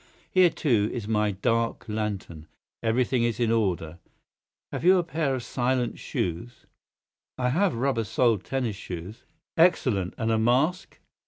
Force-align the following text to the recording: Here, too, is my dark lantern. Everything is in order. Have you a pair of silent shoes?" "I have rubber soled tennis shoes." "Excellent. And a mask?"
Here, 0.31 0.49
too, 0.49 0.89
is 0.91 1.07
my 1.07 1.29
dark 1.29 1.87
lantern. 1.87 2.47
Everything 2.81 3.23
is 3.23 3.39
in 3.39 3.51
order. 3.51 3.99
Have 4.71 4.83
you 4.83 4.97
a 4.97 5.03
pair 5.03 5.35
of 5.35 5.43
silent 5.43 5.99
shoes?" 5.99 6.65
"I 7.37 7.49
have 7.49 7.75
rubber 7.75 8.03
soled 8.03 8.43
tennis 8.43 8.75
shoes." 8.75 9.25
"Excellent. 9.59 10.15
And 10.17 10.31
a 10.31 10.39
mask?" 10.39 10.97